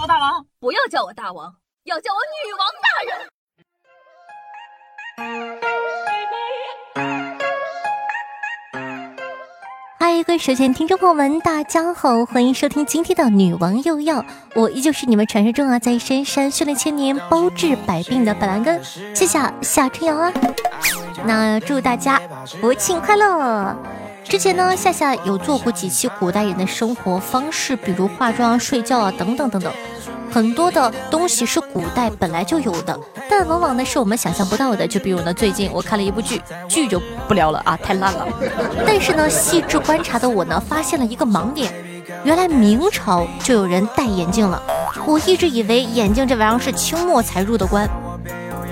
[0.00, 3.28] 我大王，不要叫我大王，要叫我女王大人。
[9.98, 14.22] 嗨，各位首先听众朋友们，大家好，欢迎收听今天的《女王又要》，
[14.54, 18.82] 我依旧是你们传说中啊，在深山修炼千年、包治百病的板蓝根，
[19.14, 20.32] 谢谢夏春瑶啊。
[21.26, 22.18] 那祝大家
[22.62, 23.76] 国庆快乐！
[24.24, 29.72] 之前呢，夏夏有做过几期古代人的生活方式，比如化妆、睡觉啊，等等等等。
[30.30, 32.96] 很多的东西是古代本来就有的，
[33.28, 34.86] 但往往呢是我们想象不到的。
[34.86, 38.28] 就比如呢，最近我看了一部剧，剧就不聊了啊，太烂了。
[38.86, 41.72] 但是呢，细致观察的我呢，发现了一个盲点，
[42.22, 44.62] 原来明朝就有人戴眼镜了。
[45.04, 47.88] 我一直以为眼镜这玩意儿是清末才入的关，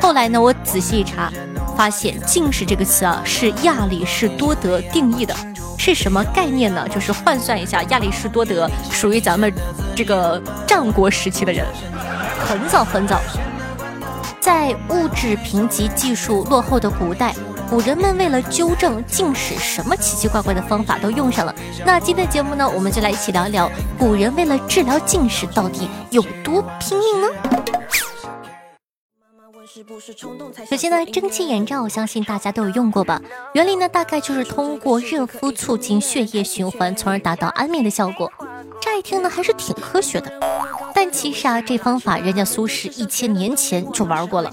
[0.00, 1.32] 后来呢，我仔细一查，
[1.78, 5.32] 发现近视这个词啊是亚里士多德定义的。
[5.78, 6.84] 是什么概念呢？
[6.88, 9.54] 就是换算一下，亚里士多德属于咱们
[9.94, 11.64] 这个战国时期的人，
[12.44, 13.20] 很早很早，
[14.40, 17.32] 在物质贫瘠、技术落后的古代，
[17.70, 21.54] 古人们为了纠正近视，什么奇奇怪怪的方法都用上了。
[21.86, 27.28] 那今天的节目呢，我们就来一起聊一聊，古人为了治疗近视到底有多拼命呢？
[30.68, 33.20] 首先呢，蒸汽眼罩，我相信大家都有用过吧？
[33.54, 38.32] 原理呢，大概就是通过热敷促进血液循环，从而达到安眠的效果。
[38.80, 40.32] 乍一听呢，还是挺科学的。
[40.94, 44.50] 但其实啊，这方法人家苏轼一千年前就玩过了。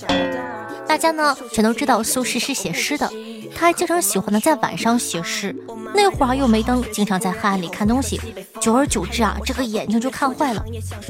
[0.87, 3.09] 大家呢，全都知道苏轼是写诗的。
[3.53, 5.55] 他还经常喜欢呢，在晚上写诗。
[5.93, 8.19] 那会儿又没灯，经常在黑暗里看东西。
[8.59, 10.63] 久而久之啊，这个眼睛就看坏了。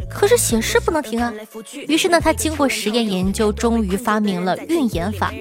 [0.09, 1.33] 可是写诗不能停啊。
[1.88, 5.33] 于是呢，他经过实验研究，终于发明了晕眼法。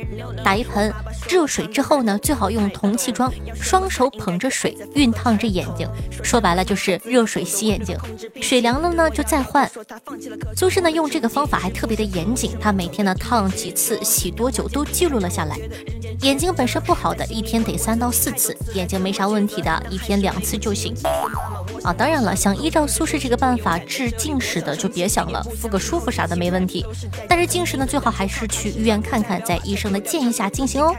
[0.42, 0.92] 打一盆
[1.28, 5.88] 热水之后呢，最好用铜器装，双手捧着水，熨烫着眼睛。
[6.22, 7.98] 说白了就是热水洗眼睛，
[8.40, 9.70] 水凉了呢就再换。
[10.56, 15.58] 苏轼呢用这个方法还特别的严谨，他每天呢烫几次，洗多久都记录了下来。
[16.20, 20.94] 眼睛本身不好的，一天得三到四次；眼睛没啥问题的，一天两次就行。
[21.82, 26.84] 啊，当然了，想依照苏轼这个办法治近视的，就别想了，敷个舒服啥的没问题。
[27.28, 30.94] 但是近视呢，最好还是去医院看看，在医生的建议下进行哦。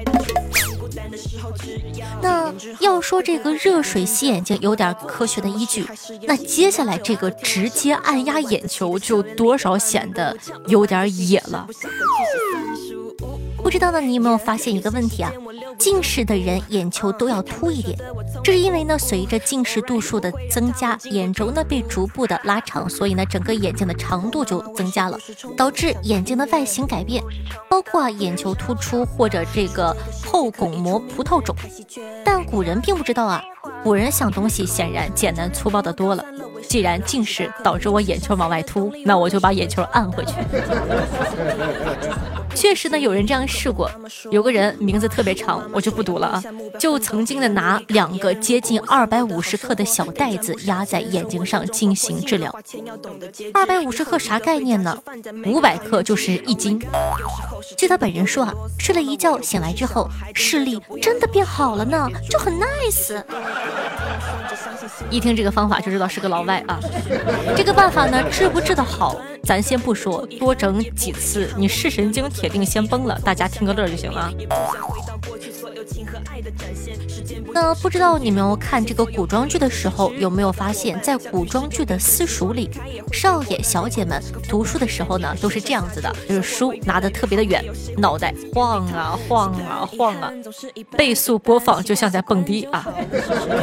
[2.21, 5.85] 那要说这个热水洗眼睛有点科学的依据，
[6.23, 10.35] 那接下来这个直接按压眼球就多少显得
[10.67, 11.67] 有点野了。
[13.75, 15.29] 知道呢，你有没有发现一个问题啊？
[15.77, 17.99] 近视的人眼球都要凸一点，
[18.41, 25.19] 这是因为呢，随着近视度数的增加，眼轴呢被逐步的拉长，所以呢，整个眼睛的长度就增加了，
[25.57, 27.21] 导致眼睛的外形改变，
[27.69, 29.93] 包括啊眼球突出或者这个
[30.25, 31.53] 后巩膜葡萄肿。
[32.23, 33.43] 但古人并不知道啊，
[33.83, 36.23] 古人想东西显然简单粗暴的多了。
[36.69, 40.33] 既然近视导致我眼球往外凸，那我就把眼球按回去。
[42.55, 43.89] 确实呢，有人这样试过。
[44.31, 46.43] 有个人名字特别长，我就不读了啊。
[46.79, 52.53] 就曾经的拿两个接近二百五十克的小袋子压在眼睛上进行治疗。
[53.53, 54.97] 二百五十克啥概念呢？
[55.45, 56.81] 五百克就是一斤。
[57.77, 63.22] 据他本人说啊，睡了一觉醒来之后，视力真的变好了呢，就很 nice。
[65.09, 66.79] 一听这个方法就知道是个老外啊。
[67.56, 69.16] 这个办法呢，治不治得好？
[69.44, 73.19] 咱先不说，多整几次，你视神经铁定先崩了。
[73.23, 74.31] 大家听个乐就行了。
[77.53, 82.69] 那不知道你们看这个古装剧的时候，有没有发现，在古装剧的私塾里，
[83.11, 87.63] 少爷小姐们读书的时候呢，都是这样子的，就是书拿得特别的远，
[87.97, 90.31] 脑袋晃啊晃啊晃啊，
[90.91, 92.88] 倍速播放就像在蹦迪啊。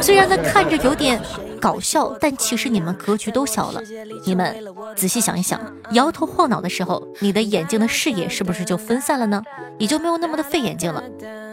[0.01, 1.21] 虽然呢看着有点
[1.61, 3.81] 搞笑，但其实你们格局都小了。
[4.25, 4.55] 你们
[4.95, 5.59] 仔细想一想，
[5.91, 9.41] 摇头晃脑的时候，你的眼睛的视野是不是就分散了呢？
[9.79, 11.03] 也就没有那么的费眼睛了。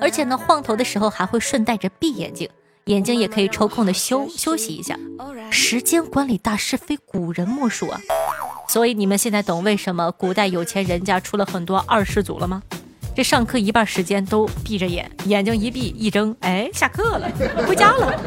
[0.01, 2.49] 而且呢，晃头的时候还还会顺带着闭眼睛，
[2.87, 4.99] 眼睛也可以抽空的休休息一下。
[5.51, 8.01] 时间管理大师非古人莫属啊！
[8.67, 12.63] 所以你们现在懂为什么古代有钱人家出了很多二世祖了吗？
[13.15, 17.31] 这上课一半时间都闭着眼，眼睛一闭一睁，哎，下课了，
[17.69, 18.19] 回家了。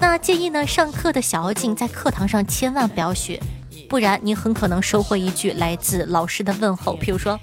[0.00, 3.40] 那建议呢，上课的小妖精在课堂上千万不要学，
[3.88, 7.38] 不然你很可能收获一句来自老师的问候，譬如说。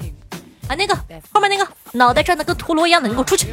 [0.67, 0.95] 啊，那个
[1.31, 3.47] 后面那个脑袋转的跟陀螺一样的，你给我出去！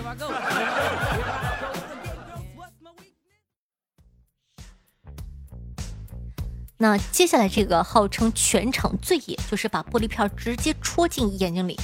[6.77, 11.79] 那接下来这个号称全场最野，就是把玻璃片直接戳进眼睛里。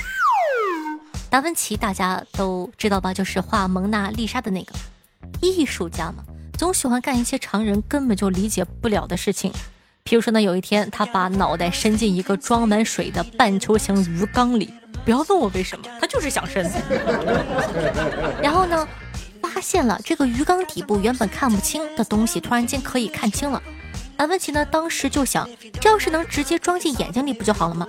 [1.30, 3.14] 达芬奇大家都知道吧？
[3.14, 4.72] 就是画蒙娜丽莎的那个
[5.40, 9.52] 艺术家嘛，总喜欢干一些常人根本就理解不了的事情。
[10.04, 14.74] 譬如说呢，有一天他把脑袋伸进一个装满水的半球形鱼缸里，
[15.08, 16.70] 不要问我为什么，他就是想伸。
[18.42, 18.86] 然后呢，
[19.40, 23.62] 发现了这个鱼缸底部原本看不清的东西，突然间可以看清了。
[24.18, 25.48] 安文奇呢，当时就想，
[25.80, 27.86] 这要是能直接装进眼睛里不就好了吗？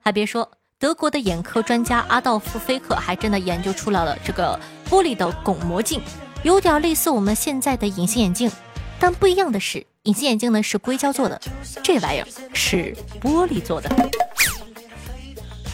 [0.00, 4.58] 还别说，德国的眼科专家阿道夫·菲克还真的研究出来了这个
[4.88, 6.00] 玻璃的巩膜镜，
[6.42, 8.50] 有点类似我们现在的隐形眼镜，
[8.98, 9.84] 但不一样的是。
[10.04, 11.38] 隐形眼镜呢是硅胶做的，
[11.82, 13.90] 这玩意儿是玻璃做的。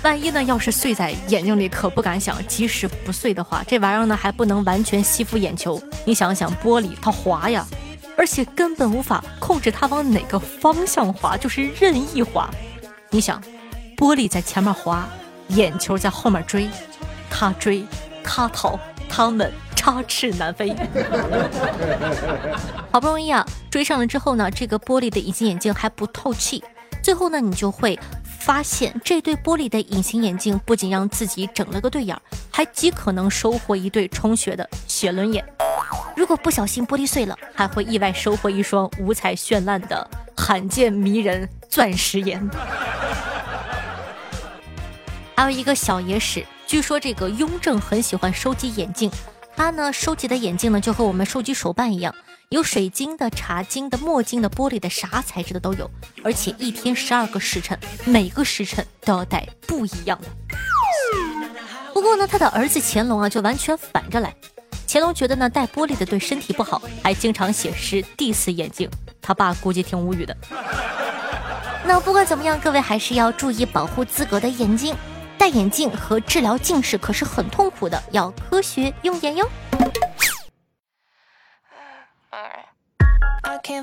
[0.06, 2.37] 万一呢要是碎在眼睛里，可不敢想。
[2.47, 5.82] 即使不碎的话，这玩意儿呢还不能完全吸附眼球。
[6.05, 7.67] 你想想，玻璃它滑呀，
[8.17, 12.49] 而且根本无法控制它往哪个方向滑，就是任意滑。
[13.11, 13.43] 你想，
[13.97, 15.08] 玻璃在前面滑，
[15.49, 16.69] 眼球在后面追，
[17.29, 17.85] 它追，
[18.23, 18.79] 它逃，
[19.09, 19.52] 它们。
[19.75, 20.75] 插翅难飞，
[22.91, 26.64] 好不容易啊追上了之后呢，这个玻璃的隐形眼镜还不透气。
[27.00, 27.97] 最后呢，你就会
[28.47, 32.17] 发现这对玻璃的隐形眼镜不仅让自己整了个对眼，
[32.49, 35.45] 还极可能收获一对充血的雪轮眼。
[36.15, 42.49] 如果不小心玻璃碎了，还会意外收获一双五彩绚烂的罕见迷人钻石眼。
[45.35, 49.11] 还有一个小野史，据说这个雍正很喜欢收集眼镜。
[49.57, 52.15] 他呢收集的眼镜呢，就和我们收集手办一样，
[52.51, 55.91] 有水晶的、茶晶的、墨镜的、玻璃的，啥材质的都有。
[56.23, 60.29] 而且一天十二个时辰，每个时辰都要戴不一样的。
[61.93, 64.33] 不过呢，他的儿子乾隆啊，就完全反着来。
[64.87, 68.89] 乾隆觉得呢，戴玻璃的对身体不好，还经常写诗 diss 眼镜。
[69.21, 70.37] 他爸估计挺无语的。
[71.85, 74.95] 那不管怎么样，各位还是要注意保护自个的眼睛。
[75.37, 79.49] 戴眼镜和治疗近视可是很痛苦的，要科学用眼哟。
[83.69, 83.83] 嗨，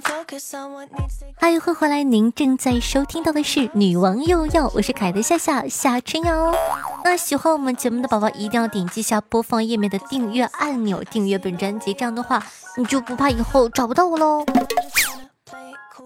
[1.35, 2.03] 欢迎回来！
[2.03, 6.55] 您正在收听到的是《女王又要》，我是凯的夏夏夏春瑶。
[7.03, 12.41] 那喜欢我们节目的宝宝一定要点击下播放页面的订阅按钮，订阅本专辑，这样的话
[12.77, 14.45] 你就不怕以后找不到我喽。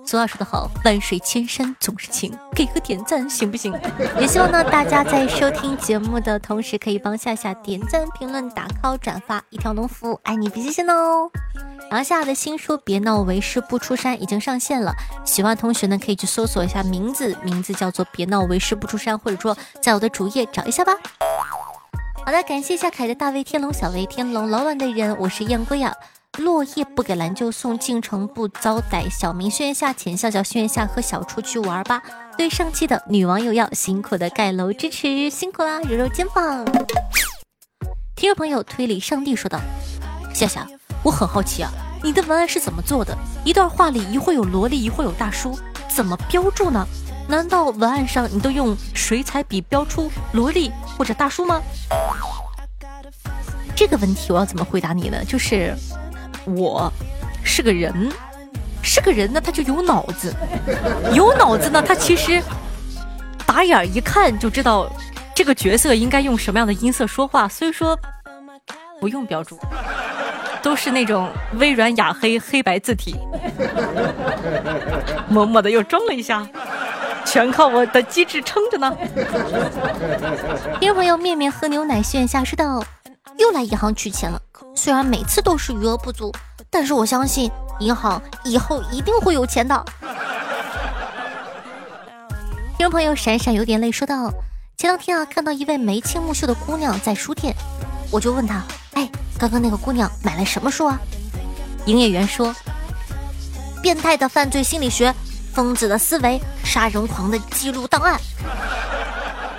[0.06, 3.74] 俗话说得好，万水千山总是情，给个点赞行不行？
[4.20, 11.30] 也希望呢，大家在收听节目的同时，可以帮夏夏点赞、评论、打 call、转发，一条龙服务，爱你不谢谢哦。
[11.90, 14.94] 然后夏夏的新书《别闹为师不出山》已经上线了，
[15.26, 20.94] 喜欢同学呢可以去搜索一下名字，名字叫做《别闹为师不出山》，或者说在我的主页找一下吧。
[22.26, 25.94] 好的，感谢夏凯的大威天龙、小威天龙、老板的人，我是燕归啊。
[26.38, 29.10] 落叶不给蓝就送，进城不遭逮。
[29.10, 32.02] 小明轩下，浅笑笑轩下，和小初去玩吧。
[32.38, 36.64] 对上期的女网友要辛苦的盖楼支持，辛苦啦，揉揉肩膀。
[38.16, 39.60] 听众朋友推理上帝说道：
[40.34, 40.68] 夏夏，
[41.04, 41.72] 我很好奇啊，
[42.04, 43.18] 你的文案是怎么做的？
[43.44, 45.58] 一段话里一会有萝莉，一会有大叔，
[45.90, 46.86] 怎么标注呢？
[47.28, 51.62] 难道文案上你都用水彩笔标出萝莉或者大叔吗？
[53.76, 55.26] 这个问题我要怎么回答你呢？
[55.26, 55.76] 就是。
[56.56, 56.92] 我
[57.44, 58.12] 是个人，
[58.82, 60.34] 是个人呢，他就有脑子，
[61.14, 62.42] 有脑子呢，他其实
[63.46, 64.90] 打眼一看就知道
[65.36, 67.98] 这个角色应该用什么样的音色说话，所以说
[69.02, 69.60] 不用标注，
[70.62, 73.16] 都是那种微软雅黑黑白字体，
[75.28, 76.48] 默默的又装了一下，
[77.26, 78.96] 全靠我的机智撑着呢。
[80.80, 82.84] 听众朋友，面面喝牛奶炫下说道。
[83.38, 84.42] 又来银行取钱了，
[84.78, 86.32] 虽然每次都是余额不足，
[86.70, 89.84] 但是我相信银行以后一定会有钱的。
[92.78, 94.32] 听众朋友闪闪有点累说道：
[94.78, 97.56] 前两天啊，看到一位眉清目秀的姑娘在书店，
[98.12, 98.62] 我就问她，
[98.94, 101.00] 哎，刚刚那个姑娘买了什么书啊？
[101.88, 102.56] 营业员说：
[103.82, 105.12] 变态的犯罪心理学，
[105.54, 108.22] 疯子的思维，杀人狂的记录档案。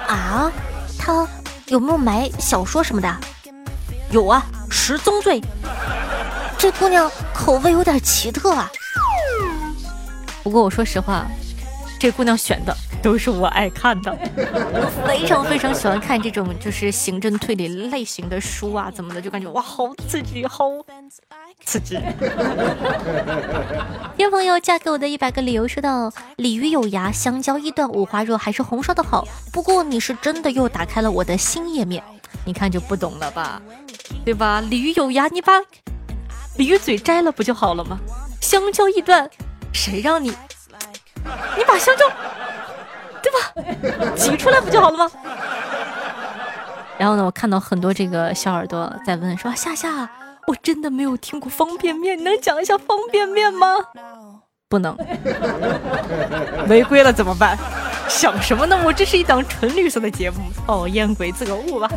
[0.07, 0.53] 啊，
[0.97, 1.27] 她
[1.67, 3.17] 有没有买小说什么的？
[4.11, 5.41] 有啊，十宗罪。
[6.59, 8.71] 这姑娘口味有点奇特啊。
[10.43, 11.27] 不过我说实话，
[12.01, 14.17] 这姑娘选的都是我爱看的，
[15.07, 20.65] 非常非常喜欢看这种就是刑侦推理类型的书啊，怎么的，就感觉哇，好刺激，好
[21.65, 21.99] 刺激。
[24.17, 29.27] 听朋友嫁给我的一百个理由说道：鲤鱼有牙，香蕉一段，五花肉还是红烧的好。
[29.53, 32.03] 不过你是真的又打开了我的新页面，
[32.49, 33.61] 你看就不懂了吧？
[34.25, 34.63] 对吧？
[34.63, 35.61] 鲤鱼有牙，你把
[36.57, 37.99] 鲤鱼嘴摘了不就好了吗？
[38.41, 39.29] 香蕉一段，
[39.71, 40.31] 谁让你？
[41.59, 42.09] 你把香蕉，
[43.23, 44.15] 对吧？
[44.17, 45.11] 挤出来不就好了吗？
[46.97, 50.09] 然后呢，我看到很多这个小耳朵在问说：“夏夏，
[50.47, 53.77] 我真的没有听过方便面，你能讲一下方便面吗？”
[54.71, 54.97] 不能。
[56.67, 57.59] 违规了怎么办？
[58.09, 58.77] 想什么呢？
[58.85, 60.37] 我这是一档纯绿色的节目，
[60.67, 61.89] 讨厌鬼自个悟吧。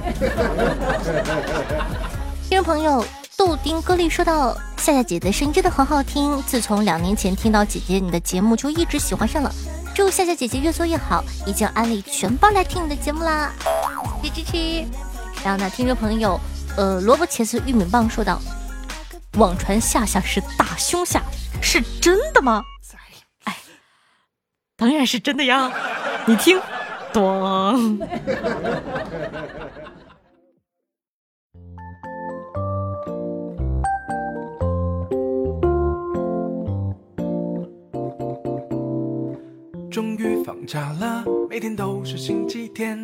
[2.48, 3.04] 听众朋友，
[3.38, 9.52] 豆丁歌丽说到：“夏夏姐姐的声音真的很好听，自从两年前听到姐姐你的节目，就一直喜欢上了。
[9.96, 13.52] 祝夏夏姐姐越做越好，已经安利全班来听你的节目啦，
[14.22, 14.86] 谢谢支持。”
[15.44, 16.40] 然后呢，听众朋友，
[16.78, 18.40] 呃，萝卜茄子玉米棒说道
[19.40, 21.22] ：“网传夏夏是大胸夏，
[21.62, 22.64] 是真的吗？”
[23.46, 23.58] 哎，
[24.76, 25.72] 当然是真的呀。
[26.28, 26.60] 你听，
[27.12, 28.00] 咚！
[39.90, 43.04] 终于放假了，每天都是星期天，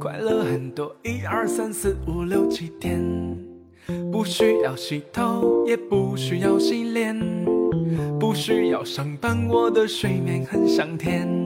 [0.00, 3.04] 快乐很多，一二三四五六七天，
[4.10, 7.14] 不需要洗头，也不需要洗脸，
[8.18, 11.45] 不需要上班，我的睡眠很香甜。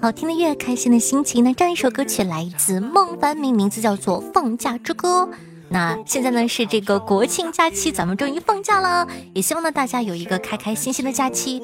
[0.00, 1.42] 好听的乐，开心的心情。
[1.42, 5.28] 那这样一首歌曲来自孟凡明，名字叫做《放假之歌》。
[5.68, 11.60] 那现在呢是这个国庆假期，咱们终于放假了，也希望呢大家有一个开开心心的假期。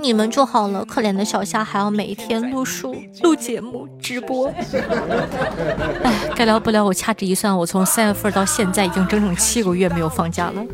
[0.00, 4.48] 你们就好了，可怜的小夏还要每一天录书、录节目、直播。
[6.04, 6.84] 哎，该聊不聊？
[6.84, 10.64] 我掐指一算，我从三月份到现在已经整整七个月没有放假了，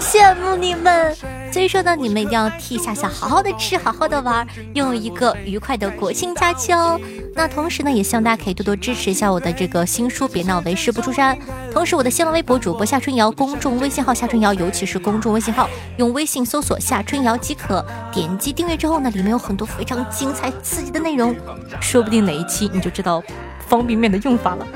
[0.00, 1.14] 羡慕你们。
[1.52, 7.00] 所以说呢，你们一定要替夏夏好好的吃，好好的玩，拥有一个愉快的国庆假期哦。
[7.34, 11.36] 那同时呢，也希望大家可以多多支持一下我的这个新书《别闹为师不出山》。
[11.72, 17.84] 同时，我的新浪微博主播夏春瑶，公众微信号夏春瑶，尤其是公众微信号，用微信搜索夏春瑶即可。
[18.12, 21.34] 点击订阅之后呢，里面有很多非常精彩刺激的内容，
[21.80, 23.22] 说不定哪一期你就知道
[23.66, 24.66] 方便面的用法了。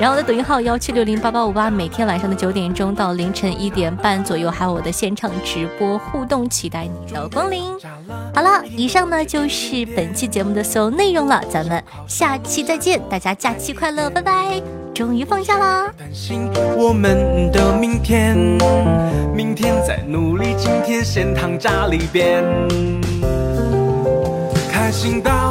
[0.00, 7.72] 然后我的抖音号幺七六零八八五八，每天晚上的九点钟到凌晨一点半左右，还有我的现场直播互动，期待你的光临。
[8.34, 14.60] 好了，以上呢就是本期节目的所有内容了，咱们下期再见，大家假期快乐，拜拜！
[14.92, 15.92] 终于放假啦！
[15.98, 18.36] 担心我们的明天，
[19.34, 22.44] 明天再努力，今天先躺家里边。
[24.70, 25.43] 开心到起飞，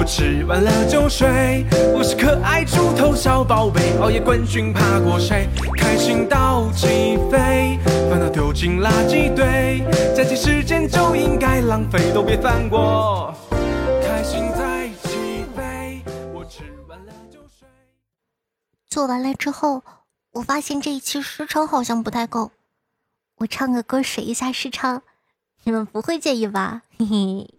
[0.00, 1.62] 我吃完了就睡。
[1.94, 5.46] 我是可爱猪头小宝贝，熬夜冠军怕过谁？
[5.76, 7.78] 开心到起飞，
[8.08, 9.84] 烦恼丢进垃圾堆。
[10.16, 13.34] 假期时间就应该浪费，都别放过。
[14.02, 16.02] 开心在起飞，
[16.32, 17.68] 我吃完了就睡。
[18.88, 19.82] 做完了之后，
[20.32, 22.52] 我发现这一期时长好像不太够，
[23.36, 25.02] 我唱个歌水一下时长，
[25.64, 26.80] 你们不会介意吧？
[26.98, 27.50] 嘿嘿。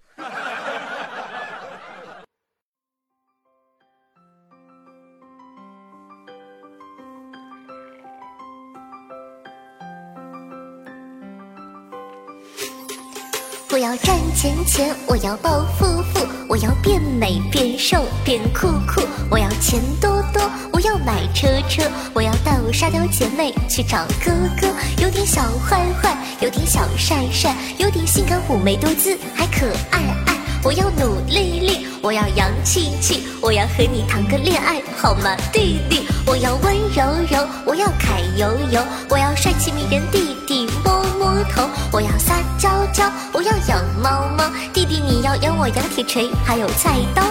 [13.74, 20.42] 我要赚钱钱，我要暴富富，我要变美变瘦变酷酷，我要钱多多，
[20.74, 24.68] 我要买车车，我要带我沙雕姐妹去找哥哥，
[25.02, 30.36] 有点小坏坏，有点小帅帅，有点性感妩媚多姿，还可爱爱。
[30.64, 36.08] 我要努力力，我要洋气气，我要和你谈个恋爱好吗，弟弟？
[36.26, 41.32] 我要温柔柔，我要揩油油，我要帅气迷人弟弟摸摸。
[41.54, 44.50] 头，我要撒娇娇，我要养猫猫。
[44.74, 47.24] 弟弟，你要养我养铁锤，还有菜刀。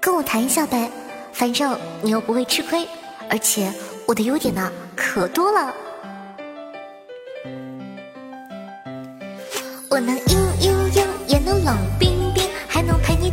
[0.00, 0.90] 跟我谈一下呗，
[1.32, 2.86] 反正你又不会吃亏，
[3.30, 3.72] 而且
[4.06, 5.72] 我的优点呢可多了。
[9.88, 12.15] 我能嘤嘤嘤，也能冷冰，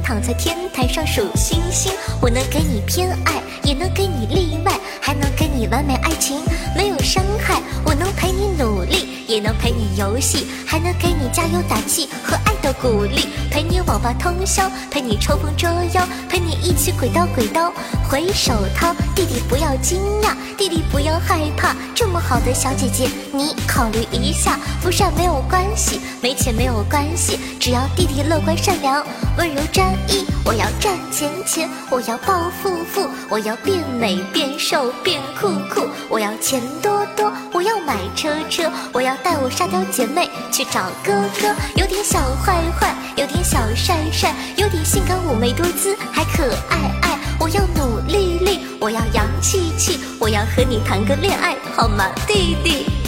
[0.04, 1.92] 躺在天台上数星星。
[2.22, 6.42] 我能给你偏爱，也能给你例外，还能给你完美爱情，
[6.76, 7.62] 没有伤害。
[7.86, 9.13] 我能陪你努力。
[9.34, 17.74] 也能陪你游戏，还能给你加油打气和爱的鼓励，陪你网吧通宵，陪你抽风捉妖，陪你一起鬼刀鬼刀
[18.08, 18.94] 回手掏。
[19.16, 24.60] 弟弟不要惊讶，弟弟不要害怕，这么好的小姐姐，你考虑一下。
[24.84, 29.04] 不帅没有关系，没钱没有关系，只要弟弟乐观善良，
[29.38, 30.24] 温柔专一。
[30.46, 39.18] 我要赚钱钱，我要暴富富，我要变美变瘦变酷酷，我要钱多多，我要买车车，我要。
[39.24, 47.18] 带我沙雕姐妹去找哥哥，有点小坏坏，有点小帅帅，有点性感妩媚多姿，还可爱爱。
[47.40, 53.03] 我要努力力，我要洋气气，我要和你谈个恋爱，好吗，弟弟？